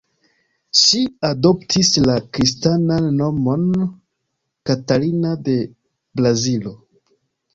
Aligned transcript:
Ŝi 0.77 1.01
adoptis 1.27 1.89
la 2.05 2.15
kristanan 2.37 3.05
nomon 3.19 3.67
"Katarina 4.69 5.37
de 5.49 5.59
Brazilo". 6.21 6.75